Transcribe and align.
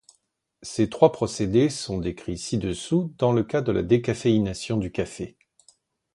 Ces 0.63 0.89
trois 0.89 1.11
procédés 1.11 1.69
sont 1.69 1.99
décrits 1.99 2.39
ci-dessous 2.39 3.13
dans 3.19 3.31
le 3.31 3.43
cas 3.43 3.61
de 3.61 3.71
la 3.71 3.83
décaféination 3.83 4.77
du 4.77 4.91
café. 4.91 5.37